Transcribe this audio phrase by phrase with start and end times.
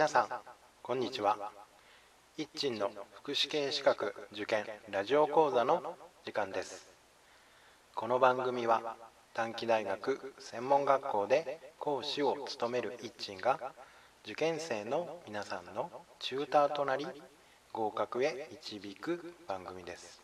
[0.00, 0.28] 皆さん
[0.80, 1.36] こんにちは。
[2.38, 5.94] 一鎮の福祉系資格受験ラジオ講座の
[6.24, 6.88] 時間です。
[7.94, 8.96] この番組は
[9.34, 13.60] 短期大学専門学校で講師を務める一鎮が
[14.24, 17.06] 受験生の皆さんのチューターとなり
[17.70, 20.22] 合格へ導く番組です。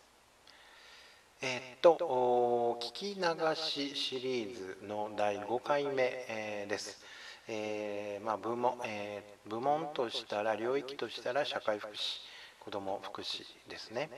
[1.43, 7.05] えー、っと聞き流しシリーズの第5回目、えー、です。
[7.49, 12.21] えー、まあ、部門、え部門としたら領域としたら社会福祉
[12.61, 14.11] 子ども福祉ですね。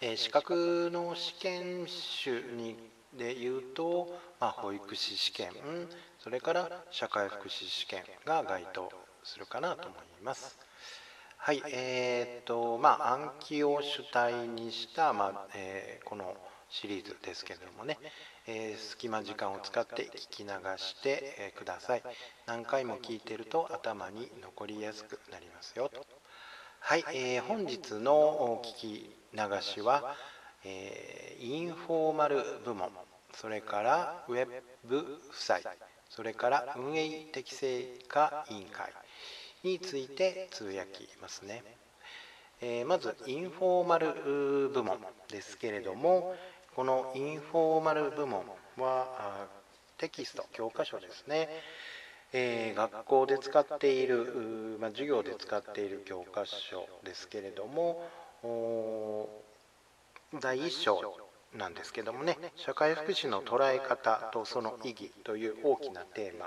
[0.00, 1.86] え資格の試験
[2.24, 2.76] 種に
[3.12, 4.06] でいうと、
[4.38, 5.52] まあ、保育士試験
[6.18, 8.90] それから社会福祉試験が該当
[9.24, 10.58] するかなと思います。
[11.36, 16.36] はい、えー、っと、まあ、暗記を主体にした、まあ、えー、この
[16.70, 17.98] シリーズですけれどもね、
[18.46, 22.02] えー、隙間時間を使って聞き流して、ください。
[22.46, 26.06] 何回も聞いてると頭に残りやすくなりますよと。
[26.80, 30.16] はい、えー、本日の聞き流しは、
[30.64, 32.90] えー、インフォーマル部門、
[33.34, 34.46] それからウェ
[34.84, 35.62] ブ負債、
[36.08, 38.92] それから運営適正化委員会、
[39.62, 41.62] について通訳ますね。
[42.62, 46.34] えー、まずインフォーマル部門ですけれども
[46.80, 48.42] このインフォーマル部門
[48.78, 49.46] は
[49.98, 51.50] テキスト教科書ですね、
[52.32, 58.00] えー、学校で使っている、まあ、授業で使っている教科書ですけれども
[60.40, 61.02] 第1章
[61.54, 66.38] なんですけどもね社会福祉の捉え方とその意義という大きなテー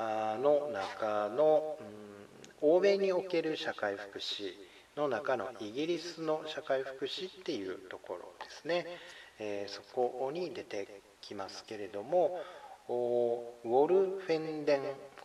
[0.00, 1.76] マの中の、
[2.60, 8.86] うん、欧米における社会福祉の中のイギリスの社会福祉っていうところですね、
[9.38, 12.40] えー、そこに出てきますけれども
[12.88, 14.80] ウォルフェンデン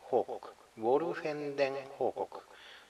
[0.09, 2.41] 報告ウォルフェンデン報告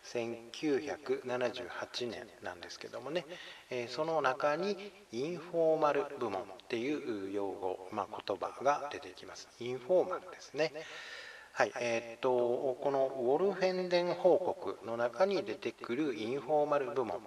[0.06, 3.26] 1978年なんですけどもね、
[3.72, 4.78] えー、その中に
[5.12, 9.50] インフォーマル部門っていう用語、まあ、言葉が出てきます。
[9.60, 10.72] インフォーマルですね。
[11.58, 12.32] はいえー、っと
[12.82, 17.22] このウォルフェンデン報告の中に出てくるインフォーマル部門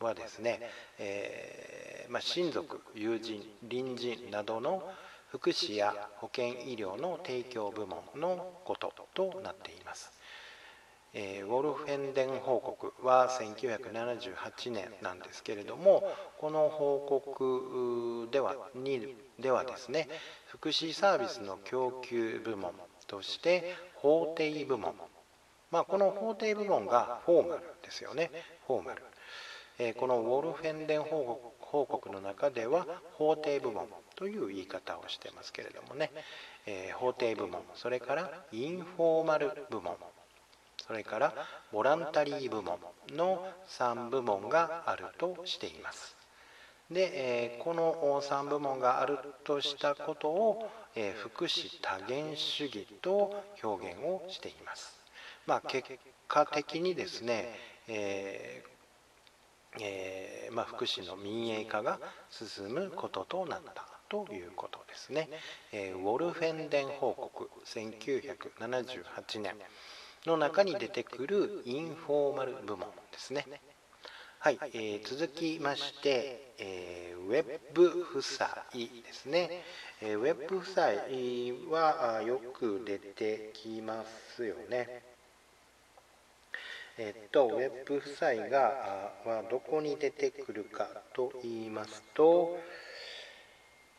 [0.00, 0.60] はですね、
[0.98, 4.82] えー、まあ、親族友人隣人などの
[5.28, 10.10] 福祉や保健医療の提供部門のこととなっています。
[11.12, 16.02] えー、ウォルフェンデン報告は1978年なんですけれども
[16.38, 20.08] この報告ではにではですね
[20.46, 22.72] 福祉サービスの供給部門
[23.06, 24.94] として法定部門。
[25.70, 28.30] まあこの法定部門がフォーマルですよね。
[28.66, 29.02] フォーマル、
[29.78, 36.10] えー、このウォルフェンデン報告の中では法定部門という言い方をしてますけれどもね、
[36.66, 37.62] えー、法定部門。
[37.74, 39.96] それからインフォーマル部門。
[40.86, 41.34] それから
[41.72, 42.78] ボランタリー部門
[43.10, 46.16] の3部門があるとしています。
[46.90, 54.98] で、え、この3部門があるとしたことをえ福祉多元主義と表現をしています。
[55.46, 55.88] まあ、結
[56.26, 57.54] 果的にですね、
[57.86, 65.28] えーえー、まあ、福祉の民営化が進むこととなったということですね。
[65.70, 69.54] えー、ウォルフェンデン報告1978年
[70.24, 73.44] の中に出てくるインフォーマル部門ですね。
[74.46, 79.64] はい、えー、続きまして、えー、ウェブ負債ですね。
[80.00, 84.04] えー、ウェブ負債はよく出てきま
[84.36, 85.02] すよね。
[86.96, 92.56] えっと、ウェブ負債がはどこに出てくるかと言いますと、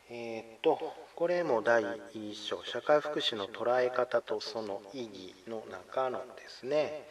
[0.08, 0.78] えっと、
[1.14, 1.84] これも第
[2.14, 7.06] 一章、社会福祉の捉え方とその意義の中のですね、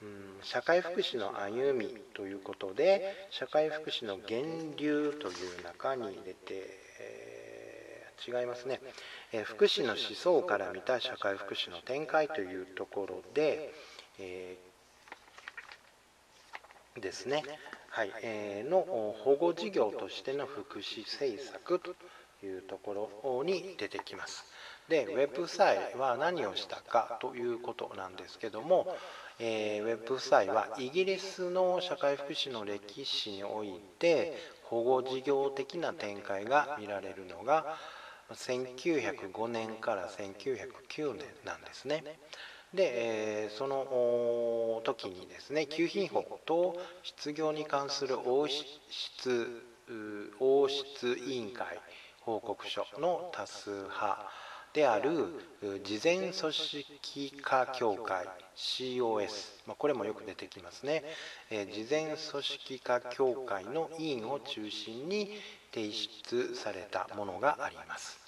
[0.00, 0.08] うん、
[0.42, 6.38] 社会福祉の歩みということで社会福祉の源流という中に入れて、
[7.00, 8.80] えー、違いますね、
[9.32, 13.72] えー、福祉の思想から見た社会福祉の展開というところで、
[14.20, 17.42] えー、ですね、
[17.90, 18.12] はい。
[18.22, 18.80] えー、の
[19.24, 21.94] 保護事業としての福祉政策と
[22.46, 24.44] いうところに出てきます。
[24.88, 28.86] でウェブサイは何をしたかということなんですけども、
[29.38, 37.76] えー、ウェブサイはイギリスの社会福祉の歴史において保護事業的な展開が見られるのが
[38.32, 42.04] 1905年から1909年なんですね。
[42.74, 49.62] で、え、その時にですね給品法と失業に関する王室
[50.38, 51.80] 王室委員会
[52.20, 54.30] 報告書の多数派
[54.72, 55.32] である
[55.82, 58.26] 事前組織化協会
[58.56, 61.04] COS、これもよく出てきますね、
[61.50, 65.30] 事前組織化協会の委員を中心に
[65.72, 68.18] 提出されたものがあります。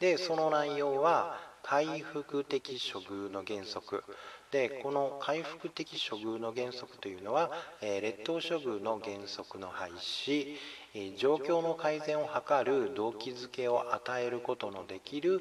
[0.00, 4.04] でその内容は回復的処遇の原則。
[4.52, 7.50] でこの回復的処遇の原則というのは、
[7.82, 10.56] え劣等処遇の原則の廃止、
[10.94, 15.40] え状況の改善を図る動機づけを与えることのできる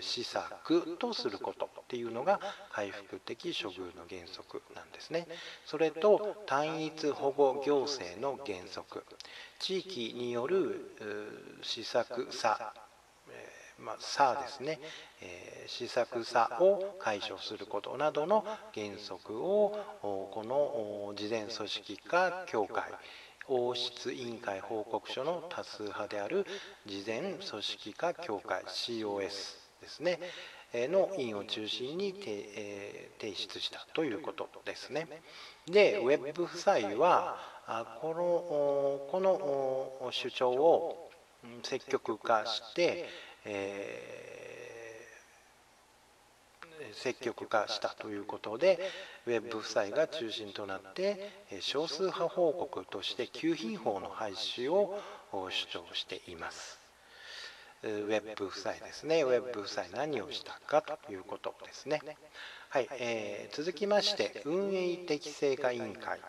[0.00, 5.26] 施策とすることっていうのが回復的処遇の原則なんですね。
[5.66, 9.04] それと単一保護行政の原則
[9.58, 12.72] 地域による施策差
[13.78, 14.80] まあ、差ですね、
[15.22, 18.44] えー、施策差を解消することなどの
[18.74, 22.90] 原則をこの事前組織化協会
[23.48, 26.46] 王室委員会報告書の多数派である
[26.86, 30.20] 事前組織化協会 COS ですね
[30.74, 35.08] の委員を中心に提出したということですね。
[35.66, 37.38] でウェブ夫妻は
[38.02, 39.20] このこ
[40.02, 41.10] の主張を
[41.62, 43.08] 積極化して
[43.50, 44.67] えー、
[46.92, 48.78] 積極化したということで
[49.26, 51.30] ウェブ夫妻が中心となって
[51.60, 54.98] 少数派報告として給品法の廃止を
[55.32, 56.78] 主張しています。
[57.84, 59.22] ウェブ夫妻ですね。
[59.22, 62.00] ウェブ夫妻何をしたかということですね。
[62.70, 66.20] はい、えー、続きまして運営適正化委員会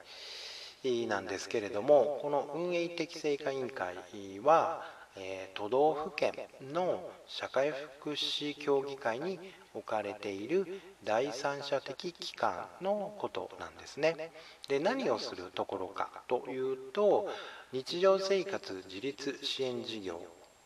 [1.07, 3.95] なんですけれどもこの運営適正化委員会
[4.41, 9.39] はえ都道府県の社会福祉協議会に
[9.73, 14.31] 置かれている第三者的機関のことなんですね。
[14.67, 17.29] で何をするところかというと
[17.71, 20.21] 日常生活自立支援事業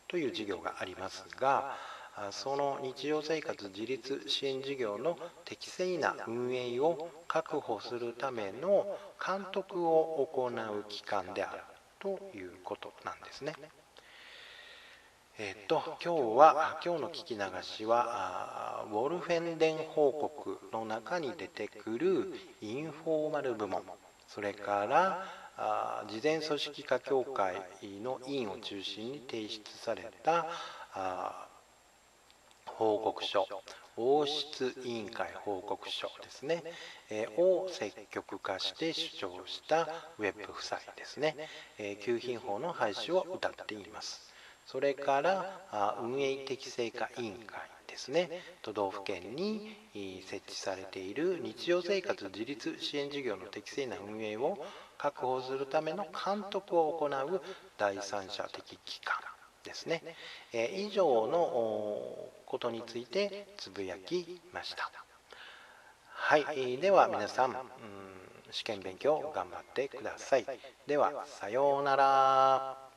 [0.07, 1.75] という事業がありますが
[2.31, 11.61] その日常生活自立支援事業の適正な運営を確保するための監督を行う機関である
[11.99, 13.55] ということなんですね。
[15.39, 23.81] えっと今日は今日の聞き流しはウォルフェンデン報告の中に出てくるインフォーマル部門。
[24.27, 27.55] それから事前組織化協会
[28.03, 30.45] の委員を中心に提出された
[32.67, 33.47] 報告書。
[33.97, 36.63] 王室委員会報告書ですね、
[37.11, 39.87] えを積極化して主張した
[40.17, 41.35] ウェブ夫妻ですね、
[41.77, 44.32] え給品法の廃止を謳っています。
[44.65, 48.29] それから運営適正化委員会ですね。
[48.61, 49.75] 都道府県に
[50.25, 54.57] 設置されている日常生活自立支援事業の適正な運営を
[54.97, 57.41] 確保するための監督を行う
[57.77, 59.15] 第三者的機関
[59.63, 60.03] ですね、
[60.51, 64.91] え以上のことについてつぶやきました。
[66.09, 67.55] はい、では皆さん、うん、
[68.51, 70.45] 試験勉強頑張ってください。
[70.87, 72.92] ではさようなら。